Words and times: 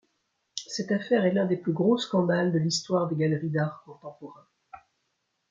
Cette 0.65 0.91
affaire 0.91 1.25
est 1.25 1.31
l'un 1.31 1.45
des 1.45 1.57
plus 1.57 1.73
gros 1.73 1.99
scandales 1.99 2.51
de 2.51 2.57
l'histoire 2.57 3.07
des 3.07 3.15
galeries 3.15 3.51
d'art 3.51 3.83
contemporain. 3.85 4.47